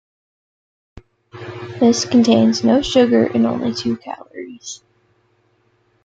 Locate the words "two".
3.75-3.97